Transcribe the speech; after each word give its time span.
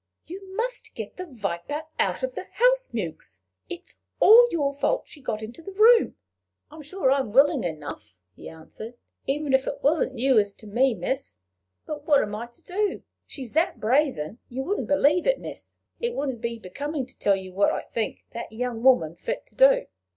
"You 0.25 0.55
must 0.57 0.95
get 0.95 1.17
the 1.17 1.27
viper 1.27 1.83
out 1.99 2.23
of 2.23 2.33
the 2.33 2.45
house, 2.53 2.89
Mewks," 2.91 3.41
she 3.69 3.75
said. 3.75 3.75
"It 3.75 3.87
is 3.87 4.01
all 4.19 4.47
your 4.49 4.73
fault 4.73 5.07
she 5.07 5.21
got 5.21 5.43
into 5.43 5.61
the 5.61 5.73
room." 5.73 6.15
"I'm 6.71 6.81
sure 6.81 7.11
I'm 7.11 7.31
willing 7.31 7.63
enough," 7.63 8.17
he 8.35 8.49
answered," 8.49 8.95
even 9.27 9.53
if 9.53 9.67
it 9.67 9.83
wasn't 9.83 10.17
you 10.17 10.39
as 10.39 10.55
as't 10.55 10.63
me, 10.73 10.95
miss! 10.95 11.37
But 11.85 12.05
what 12.07 12.23
am 12.23 12.33
I 12.33 12.47
to 12.47 12.63
do? 12.63 13.03
She's 13.27 13.53
that 13.53 13.79
brazen, 13.79 14.39
you 14.49 14.63
wouldn' 14.63 14.87
believe, 14.87 15.27
miss! 15.37 15.77
It 15.99 16.15
wouldn' 16.15 16.37
be 16.39 16.57
becomin' 16.57 17.05
to 17.05 17.19
tell 17.19 17.35
you 17.35 17.53
what 17.53 17.71
I 17.71 17.83
think 17.83 18.23
that 18.31 18.51
young 18.51 18.81
woman 18.81 19.13
fit 19.15 19.45
to 19.45 19.53
do." 19.55 19.85